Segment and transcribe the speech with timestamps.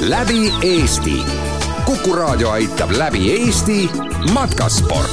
[0.00, 1.22] läbi Eesti.
[1.84, 3.90] kuku raadio aitab läbi Eesti
[4.32, 5.10] matkasport.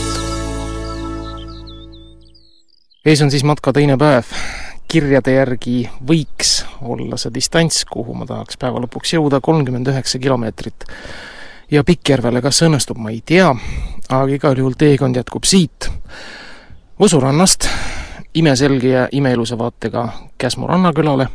[3.05, 4.23] ees on siis matka teine päev.
[4.87, 10.85] kirjade järgi võiks olla see distants, kuhu ma tahaks päeva lõpuks jõuda, kolmkümmend üheksa kilomeetrit.
[11.71, 13.55] ja Pikkjärvele, kas õnnestub, ma ei tea,
[14.09, 15.89] aga igal juhul teekond jätkub siit
[16.99, 17.63] Võsu rannast
[18.35, 20.01] imeselge ja imeilusa vaatega
[20.37, 21.29] Käsmu rannakülale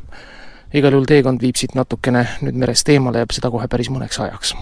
[0.76, 4.52] igal juhul teekond viib siit natukene nüüd merest eemale ja seda kohe päris mõneks ajaks.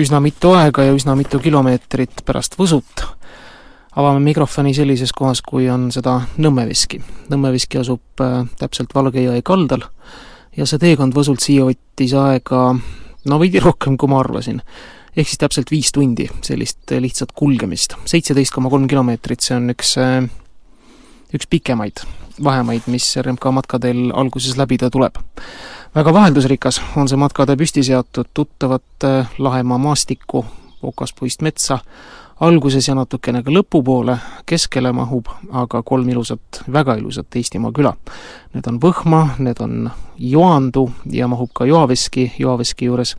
[0.00, 3.19] üsna mitu aega ja üsna mitu kilomeetrit pärast Võsut
[3.96, 7.00] avame mikrofoni sellises kohas, kui on seda Nõmmeveski.
[7.32, 9.86] Nõmmeveski asub äh, täpselt Valge jõe kaldal
[10.56, 12.64] ja see teekond Võsult siia võttis aega
[13.30, 14.62] no veidi rohkem, kui ma arvasin
[15.16, 17.96] ehk siis täpselt viis tundi sellist lihtsat kulgemist.
[18.06, 20.24] seitseteist koma kolm kilomeetrit, see on üks, äh,
[21.34, 22.04] üks pikemaid
[22.44, 25.18] vahemaid, mis RMK matkadel alguses läbida tuleb.
[25.94, 30.44] väga vaheldusrikas on see matkatee püsti seatud tuttavat äh, Lahemaa maastikku,
[30.82, 31.80] okaspuist metsa,
[32.40, 34.16] alguses ja natukene ka lõpupoole,
[34.48, 37.92] keskele mahub aga kolm ilusat, väga ilusat Eestimaa küla.
[38.54, 43.16] Need on Võhma, need on Joandu ja mahub ka Joaveski, Joaveski juures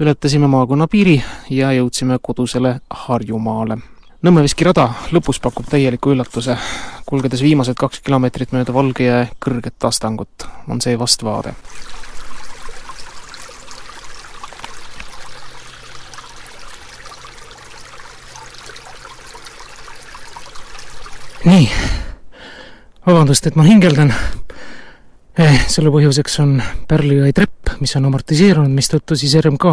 [0.00, 1.18] ületasime maakonna piiri
[1.50, 3.78] ja jõudsime kodusele Harjumaale.
[4.22, 6.56] Nõmme-Veski rada lõpus pakub täieliku üllatuse.
[7.06, 11.54] kulgedes viimased kaks kilomeetrit mööda Valge jõe kõrget astangut, on see vastvaade.
[21.44, 21.70] Nii,
[23.06, 24.14] vabandust, et ma hingeldan
[25.38, 26.56] Eh, selle põhjuseks on
[26.90, 29.70] Pärli jõe trepp, mis on amortiseerunud, mistõttu siis RMK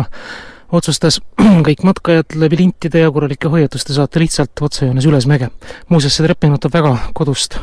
[0.77, 1.17] otsustas
[1.65, 5.49] kõik matkajad läbi lintide ja korralike hoiatuste saata lihtsalt otsejoones üles mäge.
[5.89, 7.57] muuseas, see trepp meenutab väga kodust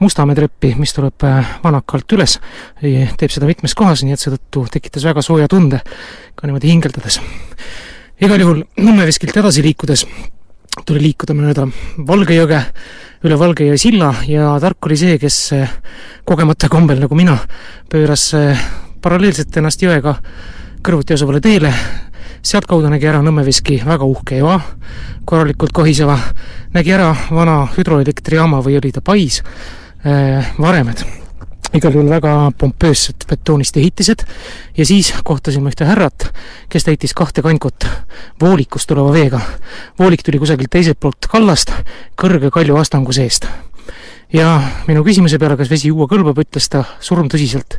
[0.00, 2.38] Mustamäe treppi, mis tuleb eh, vanakalt üles,
[2.80, 5.82] teeb seda mitmes kohas, nii et seetõttu tekitas väga sooja tunde
[6.36, 7.20] ka niimoodi hingeldades.
[8.20, 10.06] igal juhul Nõmme-Veskilt edasi liikudes
[10.84, 11.66] tuli liikuda mööda
[12.06, 12.60] Valge jõge,
[13.24, 15.76] üle Valge jõe silla ja tark oli see, kes eh,
[16.28, 17.38] kogemata kombel, nagu mina,
[17.90, 18.66] pööras eh,
[19.02, 20.16] paralleelselt ennast jõega
[20.86, 21.72] kõrvuti asuvale teele,
[22.46, 24.58] sealtkaudu nägi ära Nõmme-Veski väga uhke joa,
[25.26, 26.18] korralikult kohiseva,
[26.76, 29.42] nägi ära vana hüdroelektrijaama või oli ta pais,
[30.04, 31.25] eh, varemed
[31.74, 34.22] igal juhul väga pompöössed betoonist ehitised
[34.76, 36.28] ja siis kohtasime ühte härrat,
[36.72, 37.86] kes täitis kahte kankut
[38.40, 39.40] voolikust tuleva veega.
[39.98, 41.72] voolik tuli kusagilt teiselt poolt kallast
[42.20, 43.48] kõrge kalju astangu seest.
[44.32, 47.78] ja minu küsimuse peale, kas vesi juua kõlbab, ütles ta surmtõsiselt,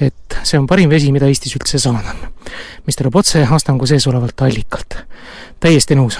[0.00, 2.28] et see on parim vesi, mida Eestis üldse saada on.
[2.86, 5.02] mis tuleb otse astangu sees olevalt allikalt.
[5.60, 6.18] täiesti nõus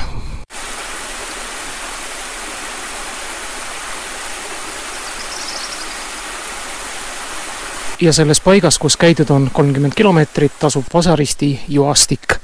[8.01, 12.37] ja selles paigas, kus käidud on kolmkümmend kilomeetrit, asub Vasaristi juastik.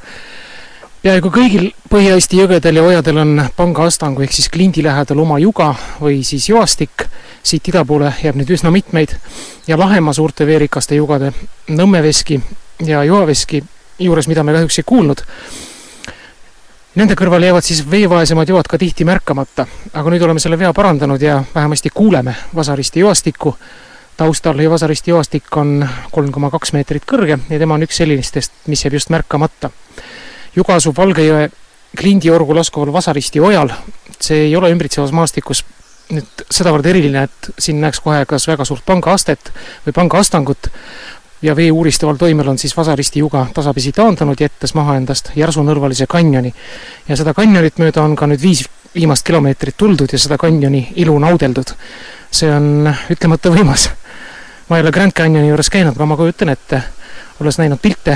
[1.03, 6.23] peaaegu kõigil Põhja-Eesti jõgedel ja ojadel on pangaastangu ehk siis klindi lähedal oma juga või
[6.25, 7.09] siis juastik,
[7.43, 9.17] siit ida poole jääb neid üsna mitmeid.
[9.67, 11.33] Ja Lahemaa suurte veerikaste jugade
[11.69, 12.41] Nõmmeveski
[12.87, 13.65] ja Joaveski
[13.99, 15.25] juures, mida me kahjuks ei kuulnud,
[16.93, 19.65] Nende kõrval jäävad siis veevaesemad joad ka tihti märkamata,
[19.97, 23.57] aga nüüd oleme selle vea parandanud ja vähemasti kuuleme Vasaristi joastikku
[24.23, 25.83] taustal Vasarist joostik on
[26.15, 29.71] kolm koma kaks meetrit kõrge ja tema on üks sellistest, mis jääb just märkamata.
[30.55, 31.49] juga asub Valge jõe
[31.99, 33.73] klindiorgu laskuval Vasaristi ojal,
[34.21, 35.65] see ei ole ümbritsevas maastikus
[36.13, 39.51] nüüd sedavõrd eriline, et siin näeks kohe kas väga suurt pangaastet
[39.87, 40.69] või pangaastangut
[41.43, 46.55] ja vee uuristaval toimel on siis Vasaristi juga tasapisi taandanud, jättes maha endast järsunõlvalise kanjoni.
[47.09, 51.19] ja seda kanjonit mööda on ka nüüd viis viimast kilomeetrit tuldud ja seda kanjoni ilu
[51.19, 51.75] naudeldud.
[52.31, 53.91] see on ütlemata võimas
[54.73, 56.79] ma ei ole Grand Canyoni juures käinud, aga ma kujutan ette,
[57.45, 58.15] olles näinud pilte,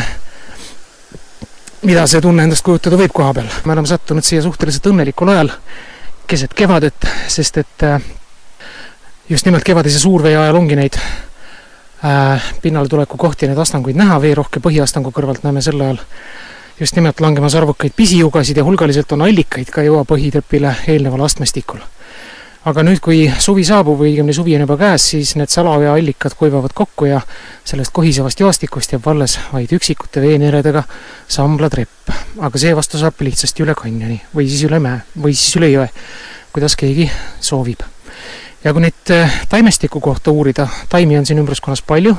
[1.84, 3.50] mida see tunne endast kujutada võib koha peal.
[3.66, 5.52] me oleme sattunud siia suhteliselt õnnelikul ajal,
[6.26, 8.06] keset kevadet, sest et äh,
[9.28, 14.64] just nimelt kevadise suurvee ajal ongi neid äh, pinnale tuleku kohti neid astanguid näha, veerohke
[14.64, 16.00] põhiastangu kõrvalt näeme sel ajal
[16.80, 21.84] just nimelt langemas arvukaid pisijugasid ja hulgaliselt on allikaid ka jõua põhitrepile eelneval astmestikul
[22.66, 26.34] aga nüüd, kui suvi saabub või õigemini suvi on juba käes, siis need salaoja allikad
[26.38, 27.20] kuivavad kokku ja
[27.66, 30.82] sellest kohisevast joostikust jääb alles vaid üksikute veeneredega
[31.30, 32.10] samblatrepp.
[32.38, 35.86] aga seevastu saab lihtsasti üle kanjoni või siis üle mäe või siis üle jõe,
[36.52, 37.10] kuidas keegi
[37.40, 37.86] soovib.
[38.64, 42.16] ja kui nüüd äh, taimestiku kohta uurida, taimi on siin ümbruskonnas palju,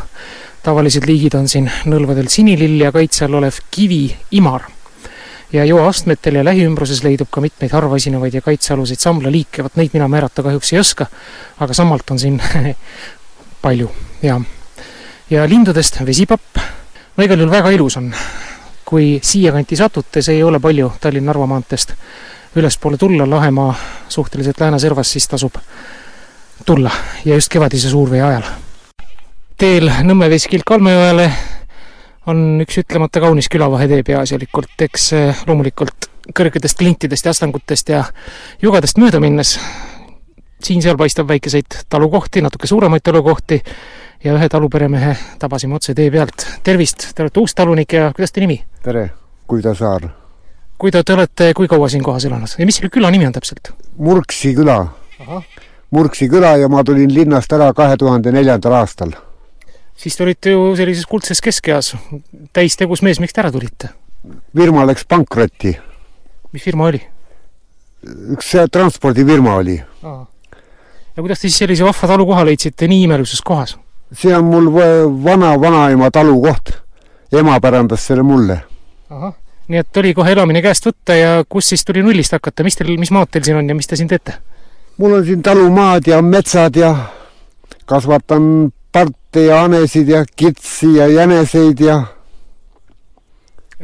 [0.63, 4.71] tavalised liigid on siin nõlvadel sinilill ja kaitse all olev kivi-imar.
[5.53, 10.43] Ja joaastmetel ja lähiümbruses leidub ka mitmeid harvaesinevaid ja kaitsealuseid samblaliike, vot neid mina määrata
[10.43, 11.07] kahjuks ei oska,
[11.59, 12.41] aga sammalt on siin
[13.65, 13.91] palju
[14.21, 14.41] ja,
[15.29, 16.59] ja lindudest vesipapp,
[17.17, 18.13] no igal juhul väga ilus on.
[18.87, 21.91] kui siiakanti satute, see ei ole palju Tallinna-Narva maanteest.
[22.55, 23.73] Ülespoole tulla Lahemaa
[24.09, 25.55] suhteliselt lääneservas, siis tasub
[26.65, 26.91] tulla.
[27.25, 28.47] Ja just kevadise suurvee ajal.
[29.57, 31.31] teel Nõmme veskilt Kalmejõele
[32.27, 38.03] on üks ütlemata kaunis külavahetee peaasjalikult, eks eh, loomulikult kõrgetest klintidest ja astangutest ja
[38.61, 39.55] jugadest mööda minnes
[40.63, 43.61] siin-seal paistab väikeseid talukohti, natuke suuremaid talukohti
[44.23, 46.47] ja ühe taluperemehe tabasime otse tee pealt.
[46.63, 48.63] tervist, te olete uus talunik ja kuidas teie nimi?
[48.83, 49.09] tere,
[49.47, 50.09] Kuido Saar.
[50.77, 53.71] Kuido, te olete kui kaua siin kohas elanud ja mis selle küla nimi on täpselt?
[53.97, 54.81] Murksi küla.
[55.91, 59.15] Murksi küla ja ma tulin linnast ära kahe tuhande neljandal aastal.
[59.97, 61.93] Siis te olite ju sellises kuldses keskeas,
[62.53, 63.91] täistegus mees, miks te ära tulite?
[64.55, 65.77] firma läks pankrotti.
[66.53, 67.01] mis firma oli?
[68.35, 69.77] üks transpordifirma oli.
[69.77, 73.77] ja kuidas te siis sellise vahva talukoha leidsite nii imelises kohas?
[74.13, 74.71] see on mul
[75.23, 76.71] vana-vanaema talukoht.
[77.31, 78.61] ema pärandas selle mulle.
[79.67, 82.95] nii et oli kohe elamine käest võtta ja kus siis tuli nullist hakata, mis teil,
[82.99, 84.37] mis maad teil siin on ja mis te siin teete?
[84.97, 86.95] mul on siin talumaad ja metsad ja
[87.85, 88.71] kasvatan
[89.37, 92.03] parte ja hanesid ja kitsi ja jäneseid ja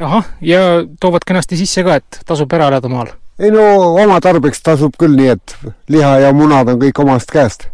[0.00, 0.58] ahah, ja
[1.00, 3.12] toovad kenasti sisse ka, et tasub ära elada maal?
[3.38, 5.54] ei no oma tarbeks tasub küll nii, et
[5.88, 7.68] liha ja munad on kõik omast käest.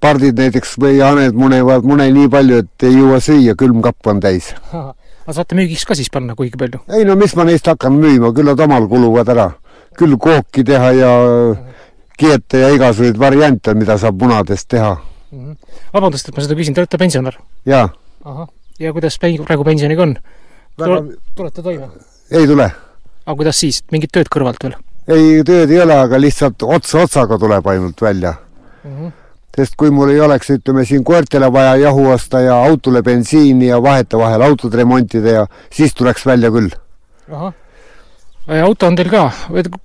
[0.00, 4.52] pardid näiteks või haned munevad mune nii palju, et ei jõua süüa, külmkapp on täis.
[4.72, 6.82] aga saate müügiks ka siis panna kuigi palju?
[6.92, 9.52] ei no mis ma neist hakkan müüma, küll nad omal kuluvad ära.
[9.96, 11.14] küll kooki teha ja
[12.18, 14.96] kiete ja igasuguseid variante, mida saab munadest teha.
[15.92, 17.38] Vabandust, et ma seda küsin, te olete pensionär?
[17.68, 17.88] jaa.
[18.80, 20.16] ja kuidas praegu pensioniga on?
[20.78, 21.02] Väga...
[21.36, 21.88] tulete toime?
[22.30, 22.68] ei tule.
[23.26, 24.76] aga kuidas siis, mingit tööd kõrvalt veel?
[25.08, 28.34] ei, tööd ei ole, aga lihtsalt ots otsaga tuleb ainult välja
[28.84, 28.92] mm.
[28.92, 29.12] -hmm.
[29.56, 33.82] sest kui mul ei oleks, ütleme siin koertele vaja jahu osta ja autole bensiini ja
[33.82, 36.70] vahetevahel autot remontida ja siis tuleks välja küll.
[37.32, 37.54] ahah.
[38.62, 39.30] auto on teil ka,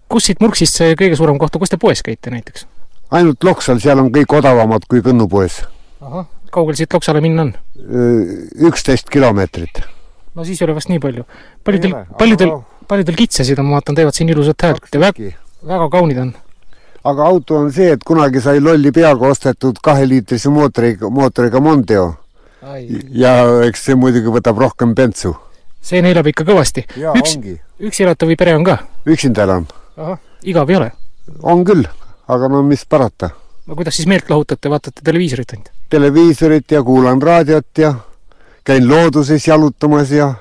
[0.09, 2.67] kus siit Murksist see kõige suurem koht on, kus te poes käite näiteks?
[3.11, 5.61] Ainult Loksal, seal on kõik odavamad kui Kõnnu poes.
[6.01, 7.53] ahah, kaugel siit Loksale minna on?
[8.69, 9.83] üksteist kilomeetrit
[10.35, 11.23] no siis ei ole vast nii palju.
[11.63, 12.57] paljudel, paljudel
[12.87, 15.31] paljudel kitsesid on, ma vaatan, teevad siin ilusat häält ja väga,
[15.67, 16.31] väga kaunid on.
[17.03, 22.07] aga auto on see, et kunagi sai lolli peaga ostetud kaheliitrise mootoriga, mootoriga Mondeo.
[23.11, 23.33] ja
[23.67, 25.35] eks see muidugi võtab rohkem bentsu.
[25.81, 26.85] see neelab ikka kõvasti.
[26.95, 27.37] üks,
[27.79, 28.79] üksi elatav või pere on ka?
[29.05, 29.67] üksinda elan.
[30.43, 30.91] igav ei ole?
[31.43, 31.87] on küll,
[32.27, 33.29] aga no mis parata.
[33.65, 35.71] no kuidas siis meelt lahutate, vaatate televiisorit ainult?
[35.89, 37.93] televiisorit ja kuulan raadiot ja
[38.63, 40.33] käin looduses jalutamas ja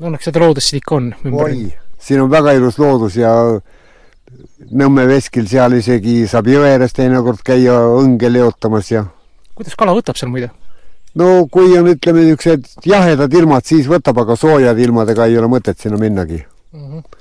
[0.00, 3.34] õnneks seda loodust siin ikka on oi, siin on väga ilus loodus ja
[4.58, 9.04] Nõmme veskil seal isegi saab jõe ääres teinekord käia õnge leotamas ja
[9.56, 10.50] kuidas kala võtab seal muide?
[11.18, 15.80] no kui on, ütleme, niisugused jahedad ilmad, siis võtab, aga soojade ilmadega ei ole mõtet
[15.80, 16.84] sinna minnagi mm.
[16.84, 17.17] -hmm.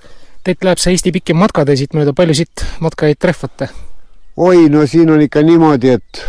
[0.48, 3.68] Teilt läheb see Eesti pikim matkatee siit mööda, palju siit matkajaid trehvate?
[4.38, 6.22] oi, no siin on ikka niimoodi, et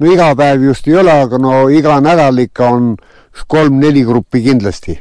[0.00, 2.94] no iga päev just ei ole, aga no iga nädal ikka on
[3.52, 4.96] kolm-neli gruppi kindlasti.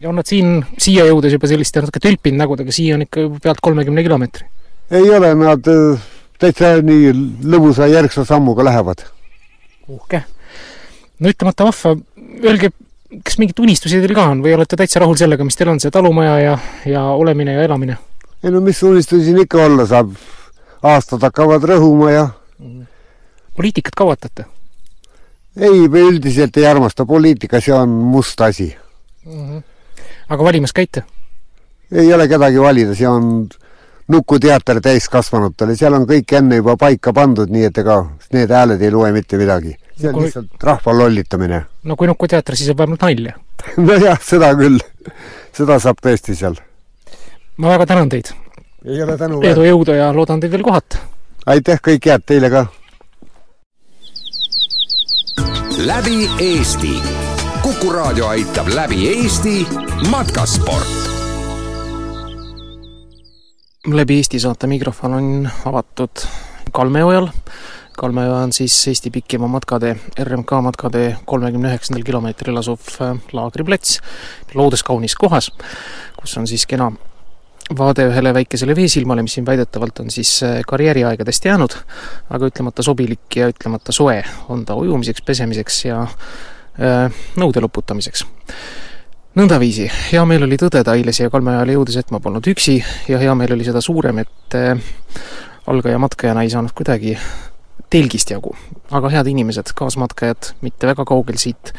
[0.00, 3.60] ja on nad siin, siia jõudes juba selliste natuke tülpinud nägudega, siia on ikka pealt
[3.60, 4.48] kolmekümne kilomeetri?
[4.94, 6.08] ei ole, nad äh,
[6.40, 7.12] täitsa nii
[7.44, 9.04] lõbusa järgsa sammuga lähevad.
[9.88, 10.24] uhke.
[11.20, 11.98] no ütlemata vahva,
[12.40, 12.72] öelge,
[13.24, 15.92] kas mingeid unistusi teil ka on või olete täitsa rahul sellega, mis teil on, see
[15.94, 16.54] talumaja ja,
[16.88, 17.98] ja olemine ja elamine?
[18.44, 20.14] ei no mis unistusi siin ikka olla saab,
[20.82, 22.28] aastad hakkavad rõhuma ja
[23.56, 24.46] poliitikat kavatate?
[25.56, 28.74] ei, me üldiselt ei armasta poliitika, see on must asi
[29.26, 29.44] mm.
[29.48, 29.62] -hmm.
[30.28, 31.04] aga valimas käite?
[31.92, 33.48] ei ole kedagi valida, see on
[34.08, 38.02] nukuteater täiskasvanutele, seal on kõik enne juba paika pandud, nii et ega
[38.34, 39.76] need hääled ei loe mitte midagi.
[39.96, 40.28] See on kui...
[40.28, 41.64] lihtsalt rahva lollitamine.
[41.84, 43.34] no kui nukuteater, siis on vähemalt nalja
[43.88, 44.78] nojah, seda küll.
[45.52, 46.56] seda saab tõesti seal.
[47.56, 48.32] ma väga tänan teid.
[48.84, 49.42] ei ole tänu.
[49.42, 51.02] edu, jõudu ja loodan teid veel kohata.
[51.46, 52.66] aitäh, kõike head teile ka
[55.78, 57.02] läbi Eesti.
[57.62, 59.66] kuku raadio aitab läbi Eesti
[60.10, 60.88] matkasport.
[63.86, 66.26] läbi Eesti saate mikrofon on avatud
[66.72, 67.28] Kalmeojal.
[67.96, 74.00] Kalmeoja on siis Eesti pikima matkatee, RMK matkatee kolmekümne üheksandal kilomeetril asuv äh, laagriplats,
[74.54, 75.50] looduskaunis kohas,
[76.18, 76.90] kus on siis kena
[77.78, 81.78] vaade ühele väikesele veesilmale, mis siin väidetavalt on siis äh, karjääriaegadest jäänud,
[82.30, 88.26] aga ütlemata sobilik ja ütlemata soe on ta ujumiseks, pesemiseks ja äh, nõude loputamiseks.
[89.38, 93.18] nõndaviisi, hea meel oli tõdeda eile siia Kalme ajale jõudes, et ma polnud üksi ja
[93.18, 94.62] hea meel oli seda suurem, et
[95.66, 97.16] algaja matkajana ei saanud kuidagi
[97.94, 98.54] telgist jagu.
[98.94, 101.72] aga head inimesed, kaasmatkajad, mitte väga kaugel siit,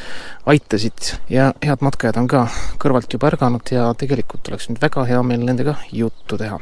[0.48, 2.46] aitasid ja head matkajad on ka
[2.82, 6.60] kõrvalt juba ärganud ja tegelikult oleks nüüd väga hea meel nendega juttu teha.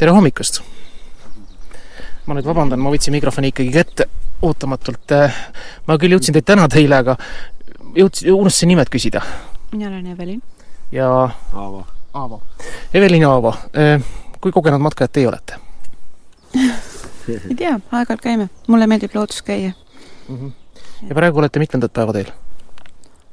[0.00, 0.62] tere hommikust!
[2.26, 4.08] ma nüüd vabandan, ma võtsin mikrofoni ikkagi kätte
[4.48, 5.16] ootamatult.
[5.86, 7.16] ma küll jõudsin teid tänada eile, aga
[7.96, 9.24] jõudsin, unustasin nimed küsida.
[9.72, 10.42] mina olen Evelin.
[10.92, 11.10] ja
[11.52, 11.84] Aavo.
[12.14, 12.42] Aavo.
[12.94, 13.54] Evelin ja Aavo,
[14.40, 15.60] kui kogenud matkajad teie olete?
[17.50, 19.72] ei tea, aeg-ajalt käime, mulle meeldib loodus käia
[20.28, 20.36] mm.
[20.36, 20.52] -hmm.
[21.08, 22.32] ja praegu olete mitmendat päeva teel?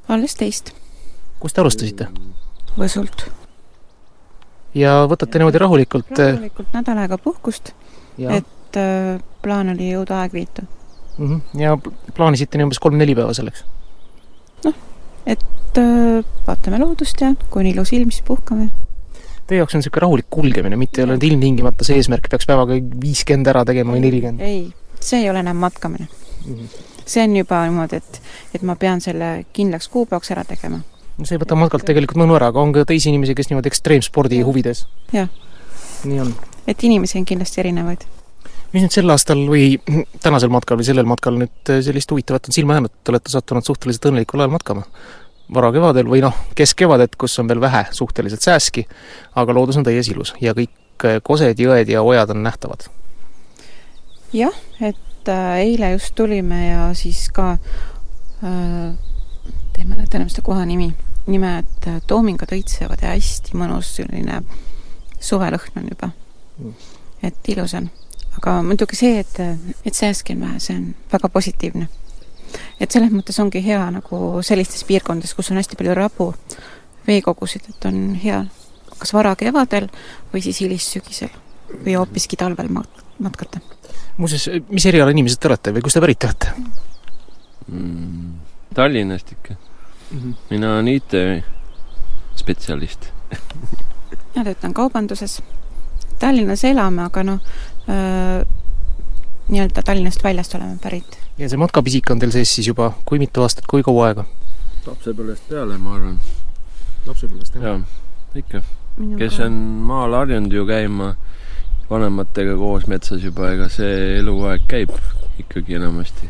[0.08, 0.72] alles teist.
[1.40, 2.08] kust te alustasite?
[2.78, 3.28] Võsult.
[4.74, 6.18] ja võtate niimoodi rahulikult?
[6.18, 7.72] rahulikult nädal aega puhkust,
[8.18, 10.62] et äh, plaan oli jõuda Aegviitu
[11.18, 11.26] mm.
[11.26, 11.60] -hmm.
[11.60, 11.78] ja
[12.14, 13.64] plaanisite nii umbes kolm-neli päeva selleks?
[14.64, 14.74] noh,
[15.26, 18.70] et äh, vaatame loodust ja kui on ilus ilm, siis puhkame
[19.48, 22.76] teie jaoks on niisugune rahulik kulgemine, mitte ei ole nüüd ilmtingimata see eesmärk, peaks päevaga
[23.02, 24.44] viiskümmend ära tegema või nelikümmend?
[24.44, 24.68] ei,
[25.00, 26.54] see ei ole enam matkamine mm.
[26.54, 27.02] -hmm.
[27.06, 28.20] see on juba niimoodi, et,
[28.54, 30.82] et ma pean selle kindlaks kuupäevaks ära tegema.
[31.18, 33.72] no see ei võta matkalt tegelikult mõnu ära, aga on ka teisi inimesi, kes niimoodi
[33.72, 34.84] ekstreemspordi huvides?
[35.16, 35.32] jah.
[36.04, 36.34] nii on.
[36.66, 38.04] et inimesi on kindlasti erinevaid.
[38.74, 39.78] mis nüüd sel aastal või
[40.24, 44.12] tänasel matkal või sellel matkal nüüd sellist huvitavat on silma jäänud, et olete sattunud suhteliselt
[44.12, 44.84] õnnelikul ajal matkama?
[45.54, 48.86] Varakevadel või noh, keskkevadet, kus on veel vähe suhteliselt sääski,
[49.38, 52.88] aga loodus on täies ilus ja kõik äh, kosed, jõed ja ojad on nähtavad.
[54.32, 57.52] jah, et äh, eile just tulime ja siis ka
[58.44, 58.96] äh,
[59.78, 60.90] ei mäleta enam seda koha nimi,
[61.26, 64.42] nimelt äh, toomingad õitsevad ja hästi mõnus selline
[65.20, 66.10] suvelõhn on juba
[66.58, 66.74] mm..
[67.22, 67.88] et ilus on.
[68.36, 69.40] aga muidugi see, et,
[69.86, 71.88] et sääski on vähe, see on väga positiivne
[72.80, 76.26] et selles mõttes ongi hea nagu sellistes piirkondades, kus on hästi palju rabu,
[77.06, 78.40] veekogusid, et on hea
[78.98, 79.86] kas varakevadel
[80.32, 81.32] või siis hilissügisel
[81.84, 83.58] või hoopiski talvel mat-, matkata.
[84.16, 86.46] muuseas, mis eriala inimesed te olete või kust te pärit olete
[87.68, 88.32] mm,?
[88.74, 89.58] Tallinnast ikka mm.
[90.18, 90.32] -hmm.
[90.50, 93.02] mina olen IT-spetsialist
[94.34, 95.42] mina töötan kaubanduses.
[96.18, 97.40] Tallinnas elame, aga noh
[97.88, 98.46] äh,,
[99.48, 103.44] nii-öelda Tallinnast väljast oleme pärit ja see matkapisik on teil sees siis juba kui mitu
[103.44, 104.24] aastat, kui kaua aega?
[104.88, 106.16] lapsepõlvest peale, ma arvan.
[107.06, 107.68] lapsepõlvest, jah?
[107.68, 108.62] jaa, ikka.
[109.20, 111.12] kes on maal harjunud ju käima
[111.88, 114.92] vanematega koos metsas juba, ega see eluaeg käib
[115.38, 116.28] ikkagi enamasti.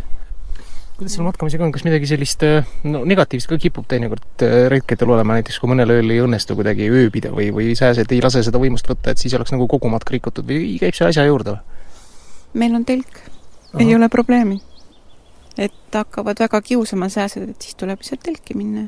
[0.99, 2.45] kuidas selle matkamisega on, kas midagi sellist
[2.85, 6.91] no negatiivset ka kipub teinekord äh, retkedel olema, näiteks kui mõnel ööl ei õnnestu kuidagi
[6.91, 10.13] ööbida või, või sääsed ei lase seda võimust võtta, et siis oleks nagu kogu matk
[10.13, 11.85] rikutud või käib see asja juurde või?
[12.59, 13.23] meil on telk,
[13.79, 14.59] ei ole probleemi
[15.59, 18.87] et hakkavad väga kiusama sääsed, et siis tuleb lihtsalt telki minna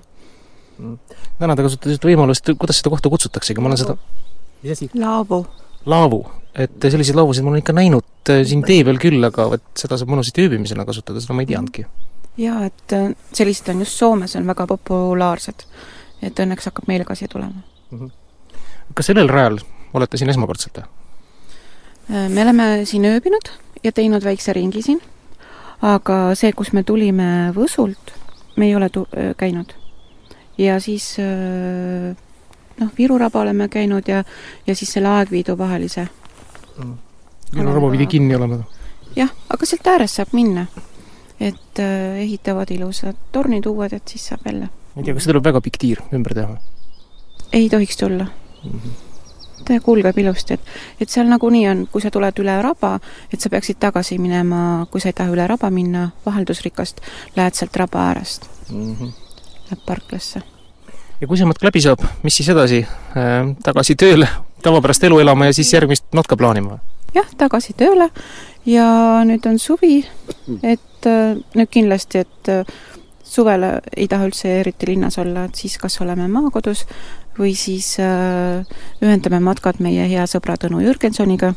[0.79, 0.99] mm..
[1.39, 3.97] täna te kasutasite võimalust, kuidas seda kohta kutsutaksegi, ma olen seda
[4.62, 4.91] mis asi?
[4.95, 5.41] laavu.
[5.91, 6.21] laavu,
[6.55, 9.99] et selliseid laavusid ma olen ikka näinud äh, siin tee peal küll, aga vot seda
[10.00, 11.87] saab mõnusasti ööbimisena kasutada, seda ma ei teadnudki.
[12.41, 15.67] jaa, et äh, sellised on just Soomes on väga populaarsed.
[16.23, 17.99] et õnneks hakkab meile ka siia tulema mm.
[17.99, 18.11] -hmm.
[18.95, 19.61] kas sellel rajal
[19.95, 20.89] olete siin esmakordselt või?
[22.11, 25.00] Äh, me oleme siin ööbinud ja teinud väikse ringi siin
[25.82, 28.14] aga see, kus me tulime Võsult,
[28.56, 29.08] me ei ole tu-,
[29.40, 29.72] käinud.
[30.58, 31.14] ja siis
[32.80, 34.25] noh, Viru raba oleme käinud ja,
[34.66, 36.06] ja siis selle Aegviidu vahelise
[36.76, 36.94] mm..
[37.54, 38.62] Viru raba pidi kinni olema?
[39.16, 40.66] jah, aga sealt äärest saab minna.
[41.40, 44.68] et ehitavad ilusad tornid uued, et siis saab jälle.
[44.68, 46.58] ma ei tea, kas see tuleb väga pikk tiir ümber teha?
[47.52, 48.80] ei tohiks tulla mm.
[48.80, 49.10] -hmm
[49.64, 52.97] ta kulgeb ilusti, et, et seal nagunii on, kui sa tuled üle raba,
[53.33, 57.02] et sa peaksid tagasi minema, kui sa ei taha üle raba minna, vaheldusrikast,
[57.37, 58.97] lähed sealt raba äärest mm.
[58.97, 59.12] -hmm.
[59.71, 60.43] Läheb parklasse.
[61.21, 62.87] ja kui see matk läbi saab, mis siis edasi
[63.17, 63.57] äh,?
[63.62, 64.29] tagasi tööle,
[64.62, 66.79] tavapärast elu elama ja siis järgmist matka plaanima?
[67.14, 68.11] jah, tagasi tööle
[68.67, 68.87] ja
[69.25, 70.05] nüüd on suvi,
[70.62, 72.64] et äh, nüüd kindlasti, et äh,
[73.30, 76.84] suvel ei taha üldse eriti linnas olla, et siis kas oleme maakodus
[77.38, 78.66] või siis äh,
[79.02, 81.52] ühendame matkad meie hea sõbra Tõnu Jürgensoniga,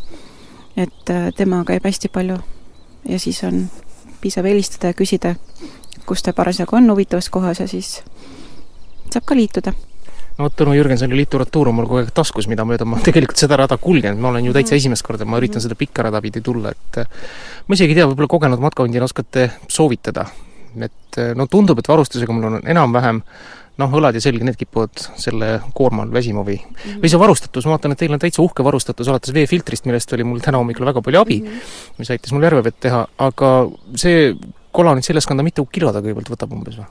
[0.78, 2.38] et äh, tema käib hästi palju
[3.10, 3.66] ja siis on,
[4.22, 5.34] piisab helistada ja küsida,
[6.08, 7.98] kus ta parasjagu on huvitavas kohas ja siis
[9.10, 12.86] saab ka liituda no vot, Tõnu Jürgensoni literatuur on mul kogu aeg taskus, mida mööda
[12.86, 14.84] ma tegelikult seda rada kulgenud, ma olen ju täitsa mhm.
[14.84, 15.68] esimest korda, ma üritan mhm.
[15.68, 17.22] seda pikka rada pidi tulla, et äh,
[17.68, 20.30] ma isegi ei tea, võib-olla kogenud matkahundina oskate soovitada
[20.82, 23.22] et eh, no tundub, et varustusega mul on enam-vähem
[23.82, 27.02] noh, õlad ja selg, need kipuvad selle koorma all väsima või mm, -hmm.
[27.02, 30.26] või see varustatus, ma vaatan, et teil on täitsa uhke varustatus, alates veefiltrist, millest oli
[30.28, 32.02] mul täna hommikul väga palju abi mm, -hmm.
[32.02, 33.54] mis aitas mul järvevett teha, aga
[33.96, 34.34] see
[34.72, 36.90] kola nüüd seljas kanda, mitu kilo ta kõigepealt võtab umbes või?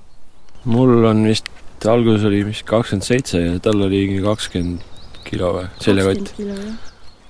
[0.64, 1.50] mul on vist,
[1.86, 4.82] alguses oli vist kakskümmend seitse ja tal oli kakskümmend
[5.26, 6.34] kilo või, seljakott.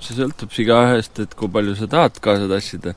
[0.03, 2.95] see sõltub igaühest, et kui palju sa tahad kaasa tassida.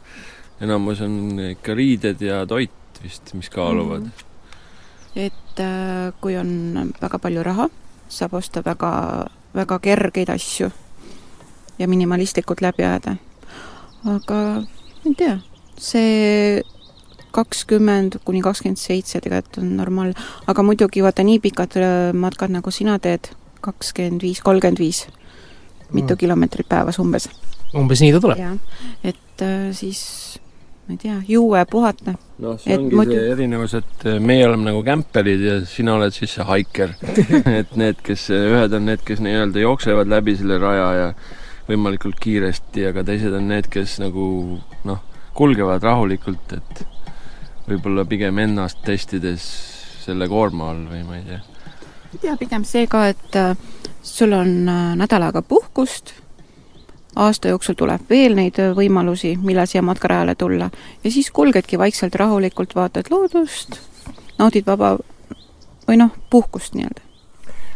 [0.63, 2.71] enamus on ikka riided ja toit
[3.03, 4.11] vist, mis kaaluvad mm.
[4.11, 5.19] -hmm.
[5.25, 7.69] et äh, kui on väga palju raha,
[8.09, 9.25] saab osta väga,
[9.55, 10.71] väga kergeid asju
[11.79, 13.15] ja minimalistlikult läbi ajada.
[14.05, 14.35] aga
[15.05, 15.39] ma ei tea,
[15.77, 16.61] see
[17.35, 20.13] kakskümmend kuni kakskümmend seitse tegelikult on normaalne,
[20.47, 23.31] aga muidugi vaata, nii pikad äh, matkad, nagu sina teed,
[23.65, 25.05] kakskümmend viis, kolmkümmend viis,
[25.91, 26.17] mitu mm.
[26.17, 27.29] kilomeetrit päevas umbes.
[27.75, 28.39] umbes nii ta tuleb?
[28.39, 28.55] jah,
[29.03, 30.39] et äh, siis
[30.85, 32.13] ma ei tea, juue puhata.
[32.43, 33.15] noh, see et ongi muidu...
[33.17, 36.93] see erinevus, et äh, meie oleme nagu kämperid ja sina oled siis see haiker
[37.59, 41.07] et need, kes, ühed on need, kes nii-öelda jooksevad läbi selle raja ja
[41.65, 44.25] võimalikult kiiresti, aga teised on need, kes nagu
[44.85, 45.01] noh,
[45.35, 46.83] kulgevad rahulikult, et
[47.65, 49.47] võib-olla pigem ennast testides
[50.05, 51.41] selle koorma all või ma ei tea.
[52.29, 53.57] ja pigem see ka, et äh,
[54.05, 56.13] sul on äh, nädal aega puhkust,
[57.15, 60.69] aasta jooksul tuleb veel neid äh, võimalusi, millal siia matkarajale tulla.
[61.03, 63.79] Ja siis kulgedki vaikselt rahulikult, vaatad loodust,
[64.39, 64.95] naudid vaba
[65.87, 67.01] või noh, puhkust nii-öelda.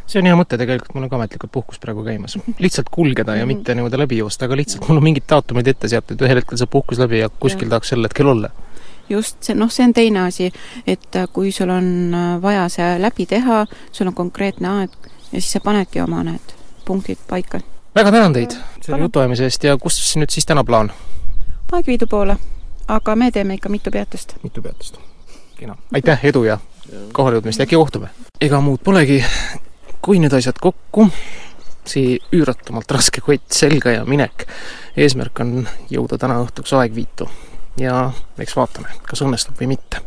[0.09, 2.33] See on hea mõte tegelikult, mul on ka ametlikult puhkus praegu käimas.
[2.59, 6.21] lihtsalt kulgeda ja mitte niimoodi läbi joosta, aga lihtsalt mul on mingid datumid ette seatud,
[6.25, 8.49] ühel hetkel saab puhkus läbi ja kuskil tahaks sel hetkel olla.
[9.09, 10.49] Just see, noh, see on teine asi,
[10.87, 14.97] et äh, kui sul on äh, vaja see läbi teha, sul on konkreetne aeg
[15.31, 17.61] ja siis sa panedki oma need punktid paika.
[17.99, 18.51] Väga tänan teid
[18.81, 20.91] selle jutuajamise eest ja kus nüüd siis täna plaan?
[21.75, 22.37] Aegviidu poole,
[22.87, 24.35] aga me teeme ikka mitu peatust.
[24.43, 24.97] mitu peatust.
[25.57, 25.75] kena.
[25.93, 26.57] aitäh, edu ja
[27.13, 28.09] kohalejõudmist, äkki kohtume!
[28.41, 29.19] ega muud polegi,
[30.01, 31.09] kui need asjad kokku,
[31.83, 34.47] see üüratumalt raske kott selga ja minek.
[34.95, 37.27] eesmärk on jõuda täna õhtuks Aegviitu
[37.83, 38.05] ja
[38.39, 40.05] eks vaatame, kas õnnestub või mitte.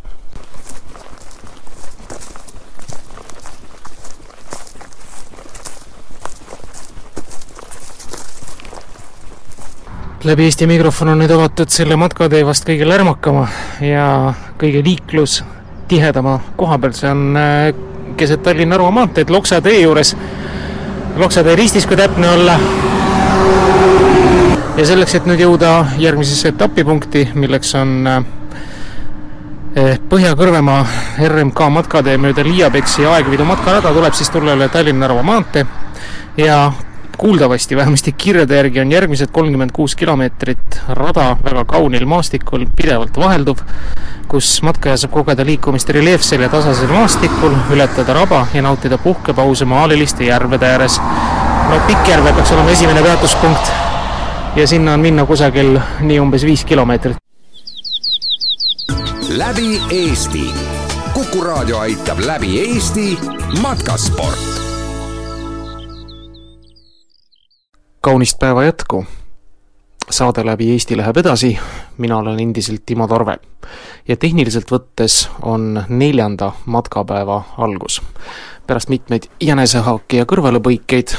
[10.23, 13.43] Läbi Eesti mikrofon on nüüd avatud selle matkatee vast kõige lärmakama
[13.83, 14.05] ja
[14.59, 17.73] kõige liiklustihedama koha peal, see on äh,
[18.17, 20.13] keset Tallinna-Narva maanteed Loksa tee juures,
[21.19, 22.55] Loksa tee ristis, kui täpne olla.
[24.77, 30.79] Ja selleks, et nüüd jõuda järgmisesse etapipunkti, milleks on eh, Põhja-Kõrvemaa
[31.27, 35.67] RMK matkatee mööda Liiapeksi ja Aegviidu matkarada, tuleb siis tulla üle Tallinna-Narva maantee.
[36.39, 36.71] Ja
[37.23, 43.61] kuuldavasti, vähemasti kirjade järgi on järgmised kolmkümmend kuus kilomeetrit rada väga kaunil maastikul, pidevalt vahelduv,
[44.27, 50.27] kus matkaja saab kogeda liikumist reljeefsel ja tasasel maastikul, ületada raba ja nautida puhkepause maaliliste
[50.27, 50.99] järvede ääres.
[51.69, 53.71] no Pikkjärve peaks olema esimene peatuspunkt
[54.55, 57.17] ja sinna on minna kusagil nii umbes viis kilomeetrit.
[59.37, 60.53] läbi Eesti.
[61.13, 63.19] kuku raadio aitab läbi Eesti
[63.61, 64.62] matkasport.
[68.03, 69.05] Kaunist päeva jätku.
[70.11, 71.59] saade Läbi Eesti läheb edasi,
[71.97, 73.37] mina olen endiselt Timo Torve
[74.07, 78.01] ja tehniliselt võttes on neljanda matkapäeva algus.
[78.67, 81.15] pärast mitmeid jänesehaaki ja kõrvalepõikeid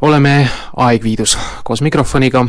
[0.00, 2.46] oleme Aegviidus koos mikrofoniga.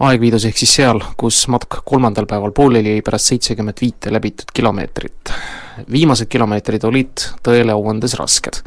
[0.00, 5.32] Aegviidus ehk siis seal, kus matk kolmandal päeval pooleli jäi pärast seitsekümmend viite läbitud kilomeetrit.
[5.92, 8.62] viimased kilomeetrid olid tõele au andes rasked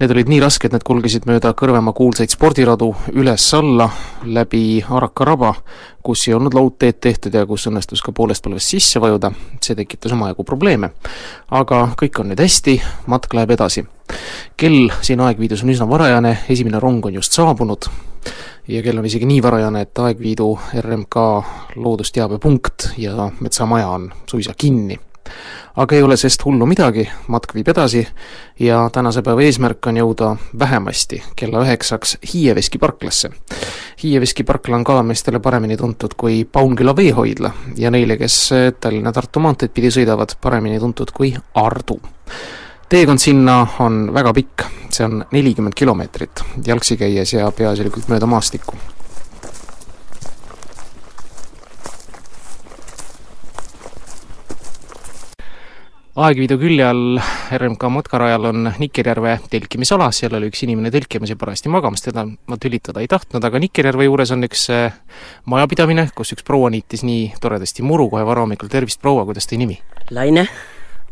[0.00, 2.86] Need olid nii rasked, need kulgesid mööda Kõrvemaa kuulsaid spordiradu
[3.20, 3.84] üles-alla
[4.32, 5.50] läbi Araka raba,
[6.00, 9.28] kus ei olnud laudteed tehtud ja kus õnnestus ka poolest põlvest sisse vajuda,
[9.60, 10.88] see tekitas omajagu probleeme.
[11.50, 12.78] aga kõik on nüüd hästi,
[13.12, 13.84] matk läheb edasi.
[14.56, 17.90] kell siin Aegviidus on üsna varajane, esimene rong on just saabunud
[18.68, 20.48] ja kell on isegi nii varajane, et Aegviidu
[20.80, 21.16] RMK
[21.76, 24.96] loodusteabepunkt ja metsamaja on suisa kinni
[25.76, 28.02] aga ei ole sest hullu midagi, matk viib edasi
[28.60, 33.30] ja tänase päeva eesmärk on jõuda vähemasti kella üheksaks Hiieveski parklasse.
[34.02, 39.92] Hiieveski parkla on kalameestele paremini tuntud kui Paunküla veehoidla ja neile, kes Tallinna-Tartu maanteed pidi
[39.94, 42.00] sõidavad, paremini tuntud kui Ardu
[42.90, 48.78] teekond sinna on väga pikk, see on nelikümmend kilomeetrit jalgsi käies ja peaasjalikult mööda maastikku
[56.20, 57.16] Aegviidu külje all
[57.56, 62.58] RMK matkarajal on Nikerjärve telkimisala, seal oli üks inimene telkimas ja parajasti magamas, teda ma
[62.60, 64.98] tülitada ei tahtnud, aga Nikerjärve juures on üks äh,
[65.48, 69.78] majapidamine, kus üks proua niitis nii toredasti muru kohe varahommikul, tervist proua, kuidas teie nimi?
[70.12, 70.44] Laine.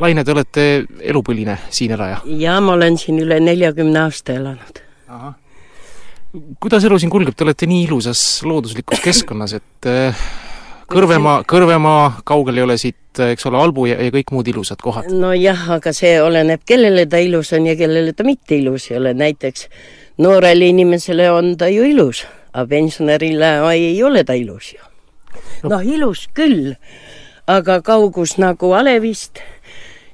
[0.03, 0.67] Laine, te olete
[1.01, 2.21] elupõline siin elaja?
[2.43, 4.83] jaa, ma olen siin üle neljakümne aasta elanud.
[6.61, 10.29] kuidas elu siin kulgeb, te olete nii ilusas looduslikus keskkonnas, et äh,
[10.89, 15.11] Kõrvemaa, Kõrvemaa, kaugel ei ole siit, eks ole, Albu ja, ja kõik muud ilusad kohad.
[15.13, 19.13] nojah, aga see oleneb, kellele ta ilus on ja kellele ta mitte ilus ei ole,
[19.13, 19.67] näiteks
[20.25, 22.25] noorele inimesele on ta ju ilus,
[22.55, 24.89] aga pensionärile ei ole ta ilus ju.
[25.69, 26.73] noh, ilus küll,
[27.47, 29.43] aga kaugus nagu alevist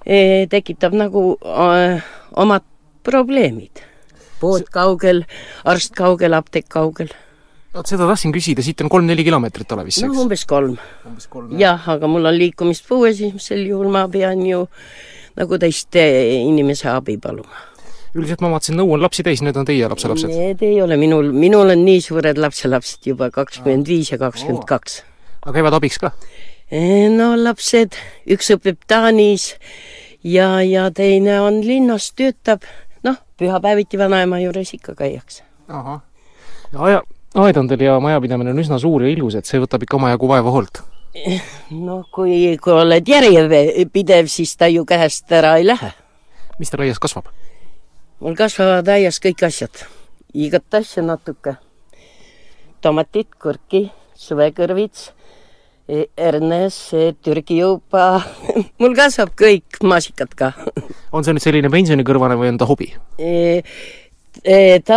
[0.06, 2.02] eh, tekitab nagu eh,
[2.34, 2.66] omad
[3.06, 3.84] probleemid.
[4.40, 5.22] pood kaugel,
[5.64, 7.14] arst kaugel, apteek kaugel
[7.74, 10.76] vot seda tahtsin küsida, siit on kolm-neli kilomeetrit Olevisse, no umbes kolm.
[11.58, 14.64] jah, aga mul on liikumispuue, siis sel juhul ma pean ju
[15.38, 16.04] nagu teiste
[16.44, 17.64] inimese abi paluma.
[18.14, 20.30] üldiselt ma vaatasin, nõu on lapsi täis, need on teie lapselapsed?
[20.30, 25.02] Need ei ole minul, minul on nii suured lapselapsed juba, kakskümmend viis ja kakskümmend kaks.
[25.42, 26.14] aga käivad abiks ka?
[26.70, 27.98] E, no lapsed,
[28.30, 29.50] üks õpib Taanis
[30.22, 32.62] ja, ja teine on linnas, töötab,
[33.04, 35.42] noh, pühapäeviti vanaema juures ikka käiakse.
[35.68, 36.00] ahah.
[36.70, 37.02] ja aja,
[37.34, 40.82] aedandel ja majapidamine on üsna suur ja ilus, et see võtab ikka omajagu vaeva hoolt.
[41.70, 45.92] noh, kui, kui oled järjepidev, siis ta ju käest ära ei lähe.
[46.58, 47.30] mis teil aias kasvab?
[48.20, 49.84] mul kasvavad aias kõik asjad,
[50.34, 51.56] igat asja natuke.
[52.80, 55.10] tomatit, kurki, suvekõrvits,
[56.18, 56.78] hernes,
[57.22, 58.22] Türgi juupa
[58.80, 60.52] mul kasvab kõik, maasikad ka
[61.12, 63.60] on see nüüd selline pensionikõrvane või on ta hobi e,?
[64.42, 64.96] E, ta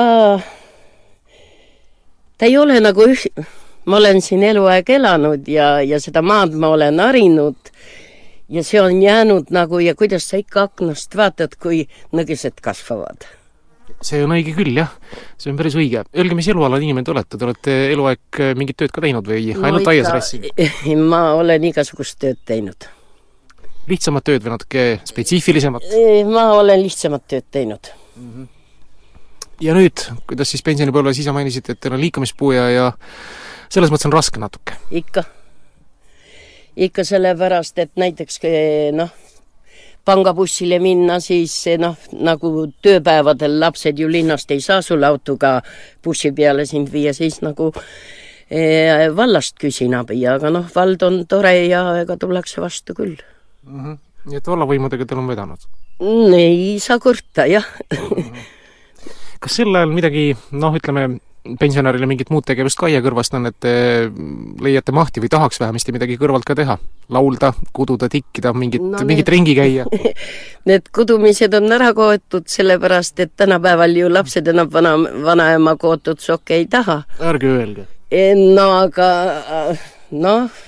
[2.38, 3.28] ta ei ole nagu üh-,
[3.86, 7.72] ma olen siin eluaeg elanud ja, ja seda maad ma olen harinud
[8.50, 13.28] ja see on jäänud nagu ja kuidas sa ikka aknast vaatad, kui nõgised kasvavad.
[14.02, 14.92] see on õige küll, jah.
[15.40, 16.04] see on päris õige.
[16.16, 19.56] Öelge, mis elualal inimene te olete, te olete eluaeg äh, mingit tööd ka teinud või
[19.56, 20.52] no ainult aias rassinud?
[21.12, 22.92] ma olen igasugust tööd teinud.
[23.88, 25.90] lihtsamat tööd või natuke spetsiifilisemat?
[26.32, 28.30] ma olen lihtsamat tööd teinud mm.
[28.30, 28.54] -hmm
[29.62, 32.92] ja nüüd, kuidas siis pensionipõlves, ise mainisite, et teil on liikumispuu ja,
[33.70, 34.78] selles mõttes on raske natuke?
[34.92, 35.24] ikka.
[36.88, 38.42] ikka sellepärast, et näiteks
[38.98, 39.14] noh,
[40.06, 45.58] pangabussile minna, siis noh, nagu tööpäevadel lapsed ju linnast ei saa sulle autoga
[46.04, 47.72] bussi peale sind viia, siis nagu
[48.50, 53.82] e, vallast küsin abi, aga noh, vald on tore ja ega tullakse vastu küll mm.
[53.82, 53.98] -hmm.
[54.30, 55.66] nii et vallavõimudega teil on vedanud?
[56.38, 58.14] ei saa kurta, jah mm.
[58.22, 58.54] -hmm
[59.40, 61.08] kas sel ajal midagi, noh, ütleme,
[61.60, 63.74] pensionärile mingit muud tegevust ka aia kõrvast on, et te
[64.64, 66.78] leiate mahti või tahaks vähemasti midagi kõrvalt ka teha?
[67.14, 69.86] laulda, kududa, tikkida, mingit no,, mingit ringi käia?
[70.68, 76.58] Need kudumised on ära kootud, sellepärast et tänapäeval ju lapsed enam vana, vanaema kootud sokke
[76.60, 77.04] ei taha.
[77.24, 77.88] ärge öelge.
[78.12, 79.08] E, no aga
[80.12, 80.60] noh,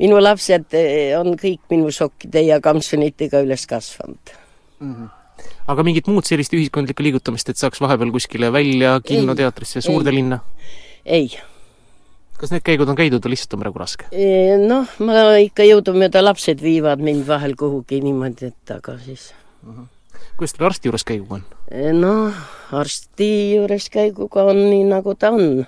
[0.00, 0.88] minu lapsed e,
[1.20, 4.36] on kõik minu sokkide ja kampsunitega üles kasvanud
[4.80, 4.92] mm.
[4.94, 5.17] -hmm
[5.68, 10.18] aga mingit muud sellist ühiskondlikku liigutamist, et saaks vahepeal kuskile välja, kinno, teatrisse, suurde ei.
[10.20, 10.40] linna?
[11.04, 11.28] ei.
[12.38, 14.08] kas need käigud on käidud või lihtsalt on praegu raske?
[14.12, 19.32] E, noh, ma ikka jõudumööda, lapsed viivad mind vahel kuhugi niimoodi, et aga siis
[19.66, 19.72] uh.
[19.74, 19.88] -huh.
[20.36, 21.48] kuidas teil arsti juures käiguga on?
[21.70, 25.66] E, noh, arsti juures käiguga on nii, nagu ta on.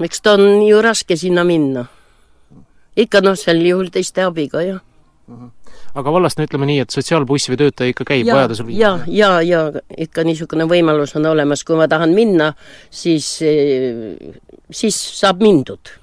[0.00, 1.86] eks ta on ju raske sinna minna.
[2.96, 4.80] ikka noh, sel juhul teiste abiga, jah
[5.28, 5.34] uh.
[5.34, 5.59] -huh
[5.94, 9.62] aga vallast no ütleme nii, et sotsiaalbuss või töötaja ikka käib vajadusel ja, ja, ja
[9.98, 12.52] ikka niisugune võimalus on olemas, kui ma tahan minna,
[12.90, 13.32] siis,
[14.82, 15.96] siis saab mindud.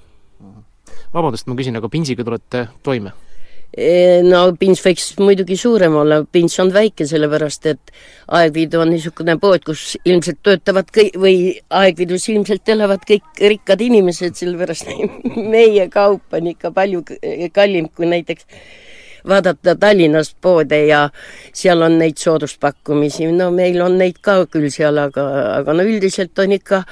[1.14, 3.14] vabandust, ma küsin, aga pinsiga tulete toime?
[3.68, 7.92] E, no pins võiks muidugi suurem olla, pins on väike, sellepärast et
[8.38, 11.36] Aegviidu on niisugune pood, kus ilmselt töötavad kõik või
[11.76, 14.88] Aegviidus ilmselt elavad kõik rikkad inimesed, sellepärast
[15.54, 17.04] meie kaup on ikka palju
[17.52, 18.48] kallim kui näiteks
[19.28, 21.08] vaadata Tallinnas poode ja
[21.54, 25.24] seal on neid sooduspakkumisi, no meil on neid ka küll seal, aga,
[25.58, 26.82] aga no üldiselt on ikka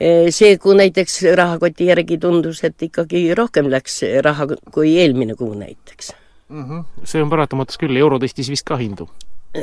[0.00, 5.54] eh, see kuu näiteks rahakoti järgi tundus, et ikkagi rohkem läks raha kui eelmine kuu
[5.54, 6.14] näiteks
[6.48, 6.64] mm.
[6.64, 6.84] -hmm.
[7.04, 9.08] see on paratamatus küll, euro tõstis vist ka hindu?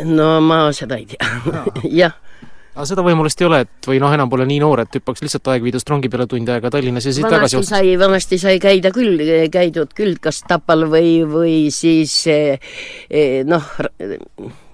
[0.06, 1.28] no ma seda ei tea
[2.02, 2.16] jah
[2.72, 5.50] aga seda võimalust ei ole, et või noh, enam pole nii noor, et hüppaks lihtsalt
[5.52, 7.74] Aegviidust rongi peale tund aega Tallinnas ja siis tagasi otsast?
[7.76, 9.20] sai, vanasti sai käida küll,
[9.52, 12.62] käidud küll kas Tapal või, või siis eh,
[13.10, 13.66] eh, noh,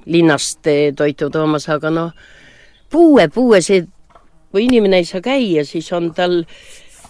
[0.05, 2.27] linnast eh, toitu toomas, aga noh,
[2.93, 3.87] puue, puue, see,
[4.53, 6.43] kui inimene ei saa käia, siis on tal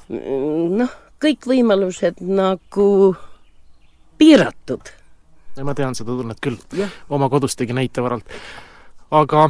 [0.07, 2.87] noh, kõik võimalused nagu
[4.17, 4.93] piiratud.
[5.67, 6.57] ma tean seda tunnet küll,
[7.09, 8.23] oma kodust tegi näitevaralt.
[9.11, 9.49] Aga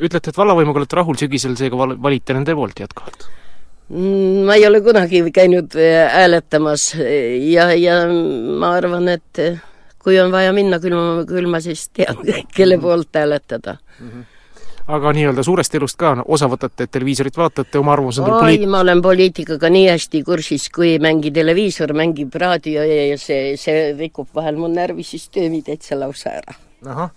[0.00, 3.28] ütlete, et vallavõimuga olete rahul, sügisel seega val-, valite nende poolt jätkuvalt?
[3.90, 6.92] Mm, ma ei ole kunagi käinud äh, hääletamas
[7.50, 9.56] ja, ja ma arvan, et äh,
[10.00, 12.20] kui on vaja minna, küll ma, küll ma siis tean,
[12.56, 14.10] kelle poolt hääletada mm.
[14.10, 14.28] -hmm.
[14.94, 18.68] aga nii-öelda suurest elust ka no, osa võtate, televiisorit vaatate, oma arvamus on oi, poliit-?
[18.70, 23.90] ma olen poliitikaga nii hästi kursis, kui ei mängi televiisor, mängib raadio ja see, see
[23.98, 26.54] rikub vahel mu närvisüsteemi täitsa lausa ära.
[26.86, 27.10] ahah,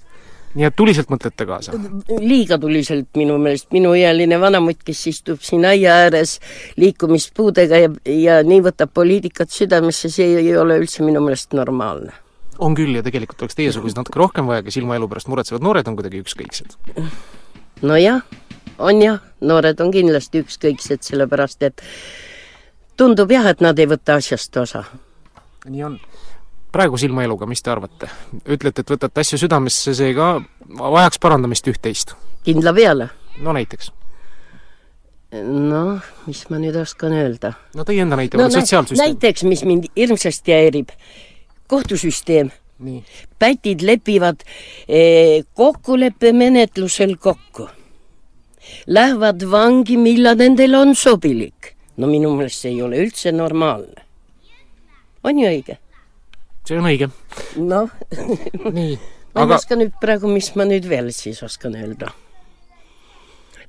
[0.54, 1.76] nii et tuliselt mõtlete kaasa?
[2.22, 6.38] liiga tuliselt minu meelest, minuealine vanamutt, kes istub siin aia ääres
[6.82, 12.14] liikumispuudega ja, ja nii võtab poliitikat südamesse, see ei ole üldse minu meelest normaalne.
[12.60, 15.88] on küll ja tegelikult oleks teiesuguseid natuke rohkem vaja, kes ilma elu pärast muretsevad, noored
[15.90, 16.78] on kuidagi ükskõiksed.
[17.82, 18.22] nojah,
[18.78, 21.82] on jah, noored on kindlasti ükskõiksed, sellepärast et
[22.98, 24.86] tundub jah, et nad ei võta asjast osa.
[25.66, 26.00] nii on.
[26.74, 28.10] Praeguse ilmaeluga, mis te arvate?
[28.44, 30.36] ütlete, et võtate asju südamesse, see ka
[30.80, 32.16] vajaks parandamist üht-teist?
[32.46, 33.10] kindla peale.
[33.42, 33.92] no näiteks?
[35.42, 37.54] noh, mis ma nüüd oskan öelda?
[37.78, 39.14] no teie enda näite no, no, sotsiaalsüsteem.
[39.14, 40.94] näiteks, mis mind hirmsasti häirib,
[41.72, 42.52] kohtusüsteem.
[43.40, 44.42] pätid lepivad
[44.88, 47.70] eh, kokkuleppemenetlusel kokku.
[48.88, 51.74] Lähevad vangi, millal nendel on sobilik.
[51.98, 54.02] no minu meelest see ei ole üldse normaalne.
[55.24, 55.78] on ju õige?
[56.68, 57.10] See on õige.
[57.60, 57.90] noh
[58.78, 58.98] nii,
[59.34, 62.12] ma ei aga oska nüüd praegu, mis ma nüüd veel siis oskan öelda.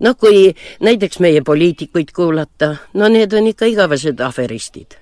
[0.04, 0.52] noh, kui
[0.84, 4.98] näiteks meie poliitikuid kuulata, no need on ikka igavesed aferistid.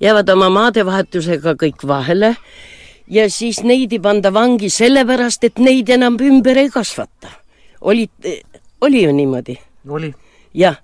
[0.00, 2.34] jäävad oma maadevahetusega kõik vahele
[3.10, 7.30] ja siis neid ei panda vangi sellepärast, et neid enam ümber ei kasvata.
[7.80, 8.10] olid,
[8.80, 9.58] oli ju niimoodi?
[9.88, 10.14] oli.
[10.54, 10.82] jah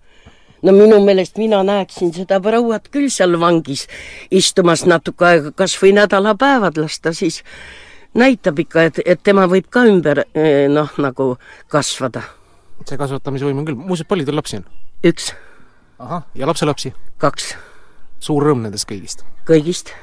[0.66, 3.87] no minu meelest mina näeksin seda prouat küll seal vangis
[4.35, 7.42] istumas natuke aega, kas või nädalapäevad lasta, siis
[8.16, 11.35] näitab ikka, et, et tema võib ka ümber eh, noh, nagu
[11.72, 12.24] kasvada.
[12.87, 14.66] see kasvatamisvõim on küll, muuseas, palju teil lapsi on?
[15.07, 15.31] üks,
[16.02, 16.94] ahah, ja lapselapsi?
[17.22, 17.55] kaks,
[18.18, 19.24] suur rõõm nendest kõigist.
[19.46, 19.94] kõigist,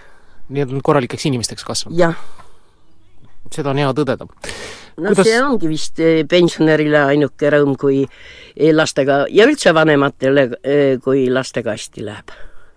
[0.49, 1.99] nii et nad on korralikeks inimesteks kasvanud.
[1.99, 2.15] jah.
[3.51, 4.29] seda on hea tõdeda.
[4.97, 10.49] No Kuidas- see ongi vist eh, pensionärile ainuke rõõm, kui eh, lastega ja üldse vanematele,
[11.03, 12.33] kui lastega hästi läheb.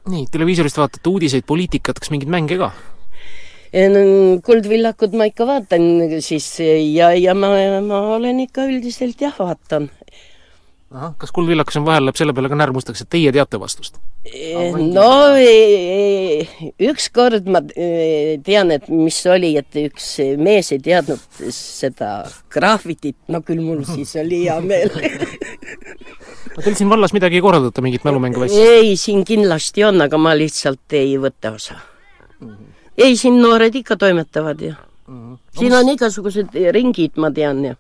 [0.07, 2.70] nii, televiisorist vaatate uudiseid, poliitikat, kas mingeid mänge ka?
[4.46, 5.83] Kuldvillakud ma ikka vaatan
[6.24, 7.50] siis ja, ja ma,
[7.85, 9.90] ma olen ikka üldiselt jah, vaatan.
[10.94, 13.99] Ahah, kas Kuldvillakas on vahel läheb selle peale ka närv mustaks, et teie teate vastust?
[14.94, 15.11] no
[16.83, 20.09] ükskord ma eh, tean, et mis oli, et üks
[20.42, 22.11] mees ei teadnud seda
[22.53, 24.94] graafitit, no küll mul siis oli hea meel.
[26.57, 28.46] No teil siin vallas midagi ei korraldata, mingit mälumängu või?
[28.49, 28.77] Asja?
[28.79, 31.77] ei, siin kindlasti on, aga ma lihtsalt ei võta osa.
[32.96, 34.79] ei, siin noored ikka toimetavad ja
[35.59, 37.75] siin on igasugused ringid, ma tean ja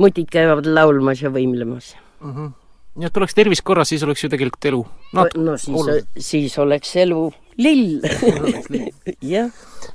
[0.00, 1.94] mutid käivad laulmas ja võimlemas.
[2.20, 4.80] nii et oleks tervis korras, siis oleks ju tegelikult elu
[5.16, 7.28] Nat- no siis siis oleks elu
[7.60, 8.00] lill.
[9.34, 9.50] jah,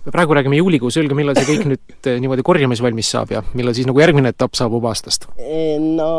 [0.06, 3.76] me praegu räägime juulikuus, öelge, millal see kõik nüüd eh, niimoodi korjamisvalmis saab ja millal
[3.78, 5.28] siis nagu järgmine etapp saabub aastast?
[5.98, 6.12] no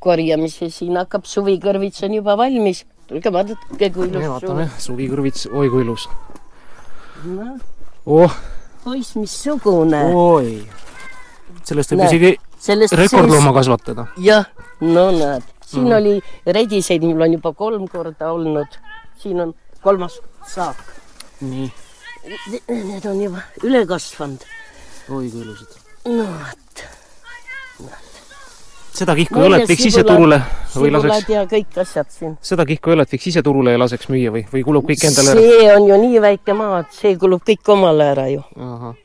[0.00, 2.84] korjamise siin hakkab, suvikõrvits on juba valmis.
[3.10, 4.84] tulge vaadake, kui ilus vaatame, suvi.
[4.86, 6.06] suvikõrvits, oi kui ilus.
[7.24, 7.56] noh,
[8.06, 8.38] oh,
[8.84, 10.04] poiss, missugune.
[10.14, 10.54] oi.
[11.64, 14.06] sellest võib isegi sellest rekordlooma kasvatada.
[14.20, 14.46] jah,
[14.80, 15.96] no näed, siin mm.
[15.96, 18.80] oli rediseid, mul on juba kolm korda olnud.
[19.18, 20.76] siin on kolmas saak.
[21.40, 21.70] nii,
[22.68, 24.44] Need on juba üle kasvanud.
[25.08, 25.76] oi kui ilusad.
[26.06, 26.84] no vot.
[29.00, 30.36] seda kihku õlet viiks ise turule
[30.74, 32.34] või laseks, kõik asjad siin.
[32.44, 35.46] seda kihku õlet viiks ise turule ja laseks müüa või, või kulub kõik endale ära?
[35.46, 38.44] see on ju nii väike maa, et see kulub kõik omale ära ju.
[38.56, 38.98] ahah,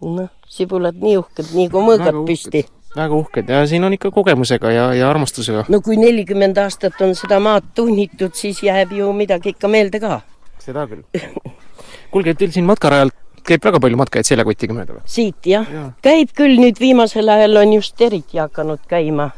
[0.00, 2.64] noh, sibulad nii uhked, nii kui mõõgad Väga püsti.
[2.96, 5.64] väga uhked ja siin on ikka kogemusega ja, ja armastusega.
[5.68, 10.20] no kui nelikümmend aastat on seda maad tuhnitud, siis jääb ju midagi ikka meelde ka.
[10.58, 11.04] seda küll.
[12.12, 13.12] kuulge, teil siin matkarajal
[13.46, 15.04] käib väga palju matkajaid seljakotiga mööda või?
[15.08, 15.84] siit jah Jaa.
[15.90, 19.30] ja., käib küll nüüd viimasel ajal on just eriti hakanud käima,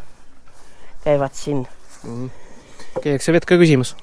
[1.05, 1.67] käivad siin.
[3.03, 3.95] käiakse vett ka küsimas?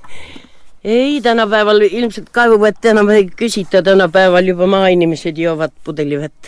[0.83, 6.47] Ei, tänapäeval ilmselt kaevuvett enam ei küsita, tänapäeval juba maainimesed joovad pudelivett.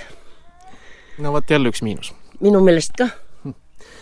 [1.17, 2.13] no vot jälle üks miinus.
[2.39, 3.09] minu meelest ka.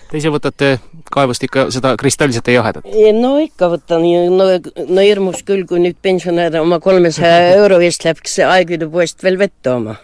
[0.10, 0.80] Te ise võtate
[1.14, 2.86] kaevust ikka seda kristalliset ja jahedat?
[3.20, 4.50] no ikka võtan, no,
[4.90, 9.96] no hirmus küll, kui nüüd pensionär oma kolmesaja euro eest läks aegviidupoest veel vett tooma.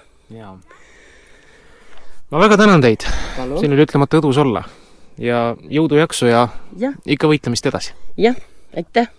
[2.30, 3.06] ma väga tänan teid,
[3.60, 4.64] siin oli ütlemata õdus olla.
[5.18, 7.94] ja jõudu, jaksu ja jah, ikka võitlemist edasi!
[8.18, 8.36] jah,
[8.78, 9.10] aitäh.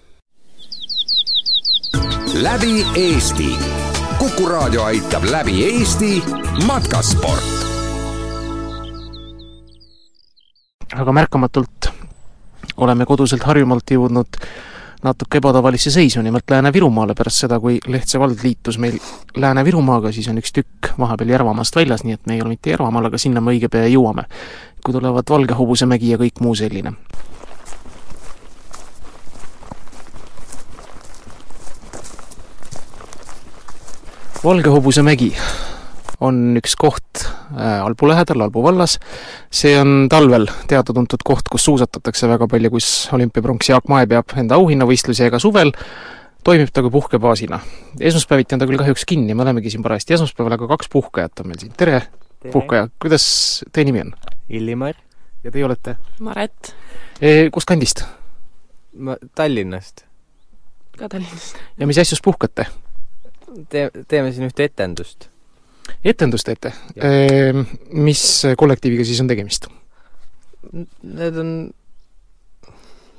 [2.42, 3.56] Läbi Eesti.
[4.18, 6.24] kuku raadio aitab läbi Eesti
[6.66, 7.44] matkasport
[10.94, 11.88] aga märkamatult
[12.76, 14.36] oleme koduselt Harjumaalt jõudnud
[15.04, 18.98] natuke ebatavalisse seisu, nimelt Lääne-Virumaale pärast seda, kui Lehtse vald liitus meil
[19.36, 23.08] Lääne-Virumaaga, siis on üks tükk vahepeal Järvamaast väljas, nii et me ei ole mitte Järvamaal,
[23.08, 24.28] aga sinna me õige pea jõuame.
[24.84, 26.92] kui tulevad Valge hobusemägi ja kõik muu selline.
[34.46, 35.32] Valge hobusemägi
[36.22, 38.92] on üks koht äh, Albu lähedal, Albu vallas.
[39.50, 44.54] see on talvel teada-tuntud koht, kus suusatatakse väga palju, kus olümpiapronks Jaak Mae peab enda
[44.60, 45.74] auhinnavõistlusi, ega suvel
[46.46, 47.58] toimib ta kui puhkebaasina.
[47.98, 51.50] esmaspäeviti on ta küll kahjuks kinni, me olemegi siin parajasti esmaspäeval, aga kaks puhkajat on
[51.50, 51.74] meil siin.
[51.74, 52.04] tere,
[52.38, 53.26] tere., puhkaja, kuidas
[53.72, 54.14] teie nimi on?
[54.48, 54.94] Illimar.
[55.42, 55.98] ja teie olete?
[56.22, 56.74] Maret.
[57.18, 58.06] E, kust kandist?
[58.94, 60.06] ma Tallinnast.
[60.94, 61.64] ka Tallinnast.
[61.80, 62.70] ja mis asjus puhkate?
[63.72, 65.30] Tee, teeme siin ühte etendust
[66.06, 66.72] etendust teete.
[66.98, 67.62] Ehm,
[67.94, 68.22] mis
[68.58, 69.68] kollektiiviga siis on tegemist?
[70.72, 71.52] Need on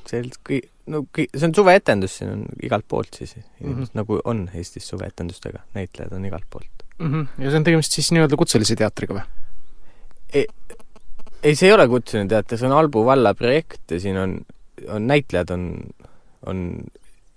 [0.08, 3.96] sellised kõi-, no kõi-, see on suveetendus, siin on igalt poolt siis inimesed mm, -hmm.
[4.00, 7.12] nagu on Eestis suveetendustega, näitlejad on igalt poolt mm.
[7.12, 7.44] -hmm.
[7.44, 9.26] ja see on tegemist siis nii-öelda kutselise teatriga või?
[10.34, 10.46] ei,
[11.44, 14.40] ei, see ei ole kutseline teater, see on Albu valla projekt ja siin on,
[14.88, 15.68] on näitlejad on,
[16.46, 16.64] on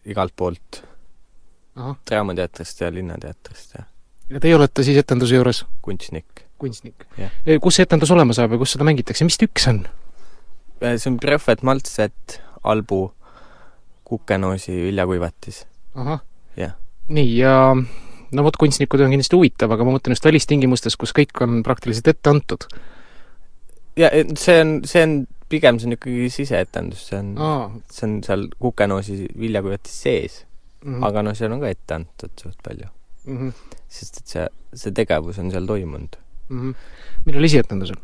[0.05, 0.85] igalt poolt.
[1.77, 3.85] Draamateatrist ja Linnateatrist ja
[4.31, 5.65] ja teie olete siis etenduse juures?
[5.83, 6.45] kunstnik.
[6.59, 7.33] kunstnik yeah..
[7.63, 9.81] kus see etendus olema saab ja kus seda mängitakse, mis tükk see on?
[10.81, 13.03] Äh, see on Prõhvet Maltset, Albu,
[14.07, 15.65] Kukenoosi viljakuivatis.
[15.95, 16.23] ahah.
[16.59, 16.77] yeah..
[17.09, 21.43] nii, ja no vot, kunstnikud on kindlasti huvitav, aga ma mõtlen just välistingimustes, kus kõik
[21.45, 22.69] on praktiliselt ette antud.
[23.99, 25.19] ja see on, see on
[25.51, 30.45] pigem see on ikkagi siseetendus, see on, see on seal Kukenoosi viljakuivatis sees
[30.85, 30.95] mm.
[30.95, 31.07] -hmm.
[31.07, 32.89] aga noh, seal on ka ette antud suht palju
[33.27, 33.39] mm.
[33.39, 34.49] -hmm sest et see,
[34.83, 36.61] see tegevus on seal toimunud mm.
[36.61, 36.75] -hmm.
[37.27, 38.03] millal esietendus on?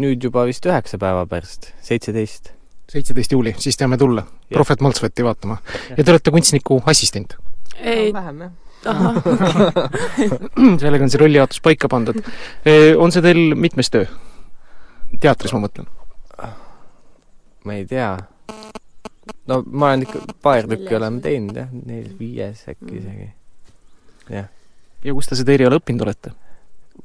[0.00, 2.52] nüüd juba vist üheksa päeva pärast, seitseteist.
[2.90, 5.58] seitseteist juuli, siis teame tulla Prohvet Maltsveti vaatama.
[5.96, 7.36] ja te olete kunstniku assistent?
[7.78, 8.18] ei no,.
[8.18, 8.52] vähem jah
[10.80, 12.16] sellega on see rollijaotus paika pandud.
[12.98, 14.06] on see teil mitmes töö?
[15.20, 15.86] teatris ma mõtlen.
[17.64, 18.16] ma ei tea.
[19.50, 23.28] No ma olen ikka paar tükki oleme teinud jah, neil viies äkki isegi
[24.36, 24.48] jah.
[25.04, 26.34] ja kus te seda eriala õppinud olete?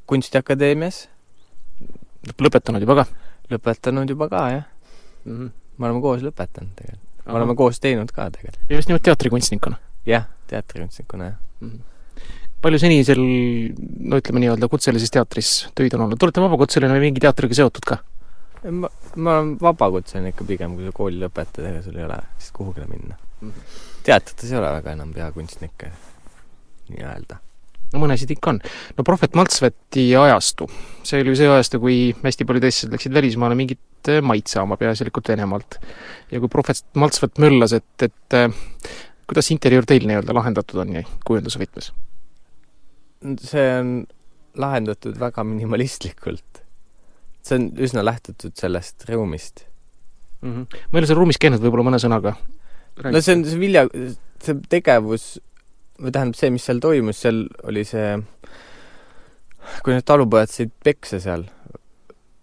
[0.06, 1.06] kunstiakadeemias.
[2.42, 3.08] lõpetanud juba ka?
[3.54, 4.64] lõpetanud juba ka, jah
[5.24, 5.34] mm.
[5.34, 5.50] -hmm.
[5.78, 7.26] me oleme koos lõpetanud tegelikult.
[7.26, 8.70] me oleme koos teinud ka tegelikult.
[8.70, 9.78] ja just nimelt teatrikunstnikuna?
[10.06, 11.70] jah, teatrikunstnikuna, jah mm.
[11.70, 11.92] -hmm
[12.66, 13.20] palju seni seal,
[14.10, 18.00] no ütleme nii-öelda kutselises teatris töid on olnud, olete vabakutseline või mingi teatriga seotud ka?
[18.70, 22.52] Ma, ma olen vabakutseline ikka pigem, kui sa kooli lõpetad, ega sul ei ole siis
[22.56, 23.50] kuhugile minna mm.
[23.50, 23.80] -hmm.
[24.06, 25.90] teatrites ei ole väga enam peakunstnikke
[26.88, 27.40] nii-öelda
[27.92, 28.60] no mõnesid ikka on.
[28.96, 30.68] no Prohvet Maltsveti ajastu,
[31.06, 35.30] see oli see ajastu, kui hästi paljud eestlased läksid välismaale mingit äh, maid saama, peaasjalikult
[35.32, 35.78] Venemaalt.
[36.32, 38.50] ja kui Prohvet Maltsvet möllas, et, et äh,
[39.26, 41.92] kuidas interjöör teil nii-öelda lahendatud on kujunduse võtmes?
[43.42, 43.96] see on
[44.56, 46.65] lahendatud väga minimalistlikult.
[47.46, 49.64] See on üsna lähtutud sellest ruumist
[50.42, 50.52] mm.
[50.52, 50.78] -hmm.
[50.90, 52.36] ma ei ole seal ruumis käinud, võib-olla mõne sõnaga
[53.04, 53.86] no see on see vilja,
[54.42, 55.36] see tegevus
[56.00, 58.16] või tähendab, see, mis seal toimus, seal oli see,
[59.84, 61.46] kui need talupojad said peksa seal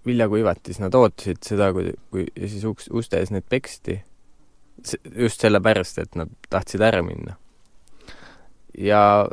[0.08, 4.00] viljakuivatis, nad ootasid seda, kui, kui ja siis uks, uste ees neid peksti,
[5.16, 7.38] just sellepärast, et nad tahtsid ära minna.
[8.78, 9.30] ja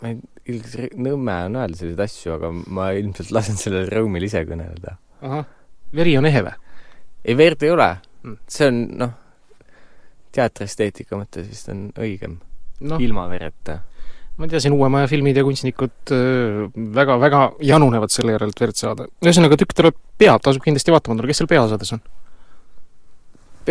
[0.00, 4.42] ma ei, ilmselt nõme on öelda selliseid asju, aga ma ilmselt lasen sellel rõõmil ise
[4.48, 4.96] kõneleda.
[5.22, 5.48] ahah,
[5.96, 6.54] veri on ehe või?
[7.24, 7.90] ei, verd ei ole.
[8.20, 8.36] Hmm.
[8.52, 9.12] see on, noh,
[10.36, 12.36] teatriesteetika mõttes vist on õigem
[12.84, 12.98] no.
[13.00, 13.80] ilma vereta.
[14.36, 16.12] ma ei tea, siin uuema aja filmid ja kunstnikud
[16.96, 19.08] väga-väga janunevad selle järel, et verd saada.
[19.24, 22.04] ühesõnaga, tükk tuleb peab, tasub kindlasti vaatama tulla, kes seal peaosades on?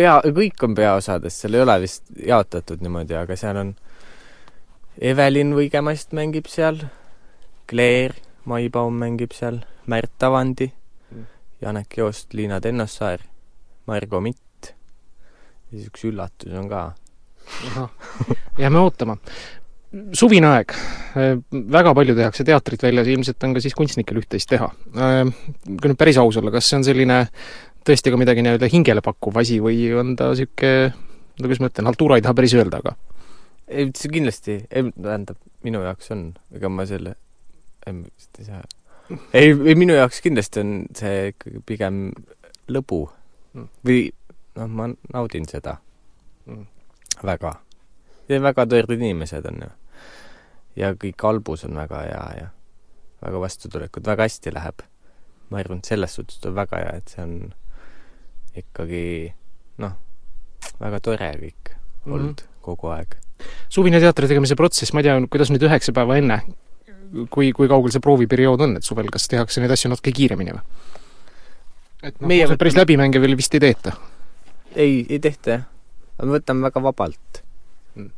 [0.00, 3.72] pea, kõik on peaosades, seal ei ole vist jaotatud niimoodi, aga seal on
[5.00, 6.76] Evelin Võigemast mängib seal,
[7.70, 11.22] Claire Maibaum mängib seal, Märt Avandi mm.,
[11.64, 13.22] Janek Joost, Liina Tennossaar,
[13.88, 14.68] Margo Mitt
[15.70, 16.82] ja siis üks üllatus on ka
[18.60, 19.16] jääme ootama.
[20.12, 20.74] suvine aeg,
[21.72, 24.68] väga palju tehakse teatrit väljas, ilmselt on ka siis kunstnikel üht-teist teha.
[24.84, 27.22] kui nüüd päris aus olla, kas see on selline
[27.88, 30.92] tõesti ka midagi nii-öelda hingele pakkuv asi või on ta niisugune,
[31.40, 32.98] no kuidas ma ütlen, haltuura ei taha päris öelda, aga
[33.70, 37.14] ei, see kindlasti, ei, tähendab, minu jaoks on, ega ma selle,
[37.86, 38.62] ei, vist ei saa
[39.34, 42.02] ei, ei minu jaoks kindlasti on see ikkagi pigem
[42.70, 43.04] lõbu
[43.54, 43.68] mm.
[43.86, 44.02] või
[44.58, 45.78] noh, ma naudin seda
[46.46, 46.66] mm
[47.20, 47.50] väga.
[48.30, 49.70] väga tõelised inimesed on ju.
[50.80, 52.46] ja kõik albus on väga hea ja
[53.20, 54.86] väga vastutulelikud, väga hästi läheb.
[55.50, 57.34] ma arvan, et selles suhtes on väga hea, et see on
[58.56, 59.34] ikkagi
[59.82, 59.98] noh,
[60.80, 62.12] väga tore kõik Mhm.
[62.12, 62.62] olnud mm -hmm.
[62.62, 63.16] kogu aeg.
[63.68, 66.40] Suvine teatri tegemise protsess, ma ei tea, kuidas nüüd üheksa päeva enne,
[67.30, 70.62] kui, kui kaugel see prooviperiood on, et suvel kas tehakse neid asju natuke kiiremini või?
[72.02, 73.92] et noh, Meie võtame- päris läbimänge veel vist ei teeta.
[74.74, 75.64] ei, ei tehta jah.
[76.22, 77.42] me võtame väga vabalt
[77.96, 78.10] Mm.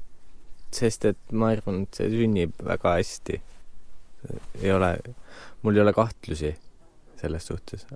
[0.71, 3.41] sest et ma arvan, et see sünnib väga hästi.
[4.63, 4.97] ei ole,
[5.63, 6.53] mul ei ole kahtlusi
[7.21, 7.87] selles suhtes.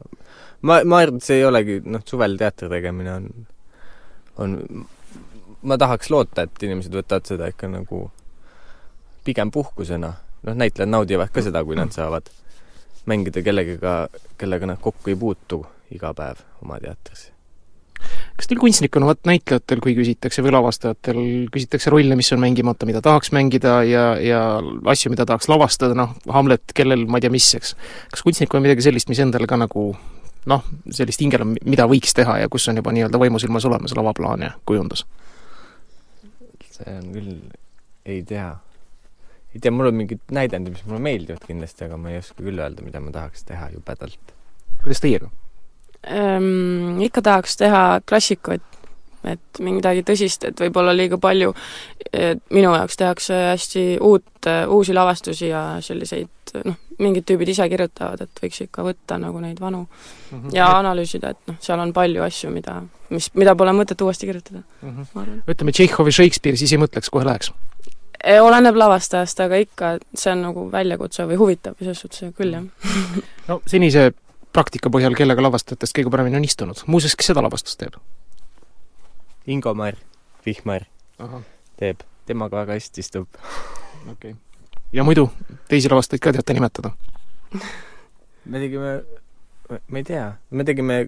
[0.63, 3.29] ma, ma arvan, et see ei olegi, noh, suvel teatri tegemine on,
[4.39, 4.57] on,
[5.63, 8.11] ma tahaks loota, et inimesed võtavad seda ikka nagu
[9.25, 10.13] pigem puhkusena.
[10.47, 12.29] noh, näitlejad naudivad ka seda, kui nad saavad
[13.07, 13.81] mängida kellegagi,
[14.39, 17.31] kellega nad kokku ei puutu iga päev oma teatris
[18.37, 21.21] kas teil kunstnikuna, vaat näitlejatel, kui küsitakse või lavastajatel,
[21.53, 24.41] küsitakse rolle, mis on mängimata, mida tahaks mängida ja, ja
[24.93, 27.73] asju, mida tahaks lavastada, noh, Hamlet, kellel ma ei tea mis, eks.
[28.13, 29.89] kas kunstnikul on midagi sellist, mis endale ka nagu
[30.53, 34.45] noh, sellist hingel on, mida võiks teha ja kus on juba nii-öelda vaimusilmas olemas lavaplaan
[34.47, 35.07] ja kujundus?
[36.77, 37.33] See on küll,
[38.07, 38.51] ei tea.
[39.55, 42.61] ei tea, mul on mingid näidendid, mis mulle meeldivad kindlasti, aga ma ei oska küll
[42.61, 44.35] öelda, mida ma tahaks teha jubedalt.
[44.83, 45.31] kuidas teiega?
[46.07, 48.65] ähm, ikka tahaks teha klassikuid,
[49.27, 51.55] et midagi tõsist, et võib-olla liiga palju
[52.13, 58.23] et minu jaoks tehakse hästi uut, uusi lavastusi ja selliseid noh, mingid tüübid ise kirjutavad,
[58.25, 60.57] et võiks ikka võtta nagu neid vanu mm -hmm.
[60.57, 64.63] ja analüüsida, et noh, seal on palju asju, mida, mis, mida pole mõtet uuesti kirjutada
[64.83, 65.41] mm, -hmm.
[65.49, 67.53] ütleme, Tšehhovi Shakespeare, siis ei mõtleks, kohe läheks?
[68.41, 72.65] oleneb lavastajast, aga ikka see on nagu väljakutse või huvitav selles suhtes küll, jah.
[73.49, 74.13] no senise
[74.53, 76.81] praktika põhjal, kellega lavastajatest kõige paremini on istunud.
[76.87, 77.99] muuseas, kes seda lavastust teeb?
[79.47, 79.95] Ingomar
[80.47, 80.87] Vihmar
[81.19, 81.43] Ahah.
[81.79, 83.29] teeb, temaga väga hästi istub.
[84.11, 84.35] okei okay..
[84.93, 85.29] ja muidu,
[85.69, 86.91] teisi lavastajaid ka teate nimetada?
[88.45, 88.93] me tegime,
[89.71, 90.99] ma ei tea, me tegime,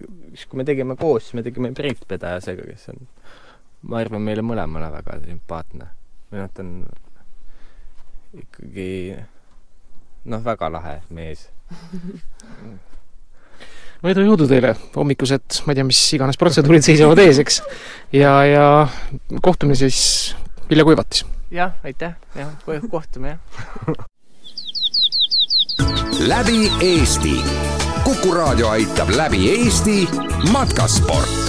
[0.47, 3.07] kui me tegime koos, me tegime Priit-Pedajasega, kes on,
[3.91, 5.91] ma arvan, meile mõlemale väga sümpaatne.
[6.31, 6.73] või noh, ta on
[8.43, 8.91] ikkagi
[10.31, 11.49] noh, väga lahe mees
[14.03, 17.59] no edu jõudu teile, hommikused, ma ei tea, mis iganes protseduurid seisavad ees, eks.
[18.15, 18.67] ja, ja
[19.43, 19.99] kohtumine siis
[20.69, 21.25] Vilja Kuivatis.
[21.51, 22.53] jah, aitäh, jah,
[22.89, 24.07] kohtume, jah.
[26.31, 27.37] läbi Eesti.
[28.03, 30.01] kuku raadio aitab läbi Eesti
[30.51, 31.48] matkasport